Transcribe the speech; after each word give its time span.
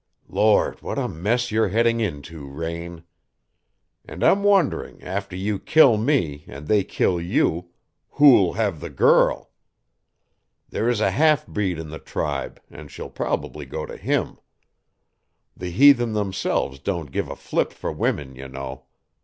Lord, 0.29 0.81
what 0.81 0.97
a 0.97 1.07
mess 1.07 1.51
you're 1.51 1.67
heading 1.67 1.99
into, 1.99 2.47
Raine! 2.47 3.03
And 4.03 4.23
I'm 4.23 4.41
wondering, 4.41 4.99
after 5.03 5.35
you 5.35 5.59
kill 5.59 5.95
me, 5.97 6.43
and 6.47 6.67
they 6.67 6.83
kill 6.83 7.21
you, 7.21 7.69
WHO'LL 8.13 8.53
HAVE 8.53 8.79
THE 8.79 8.89
GIRL? 8.89 9.51
There's 10.67 11.01
a 11.01 11.11
half 11.11 11.45
breed 11.45 11.77
in 11.77 11.91
the 11.91 11.99
tribe 11.99 12.59
an' 12.71 12.87
she'll 12.87 13.11
probably 13.11 13.67
go 13.67 13.85
to 13.85 13.95
him. 13.95 14.39
The 15.55 15.69
heathen 15.69 16.13
themselves 16.13 16.79
don't 16.79 17.11
give 17.11 17.29
a 17.29 17.35
flip 17.35 17.71
for 17.71 17.91
women, 17.91 18.35
you 18.35 18.47
know. 18.47 18.87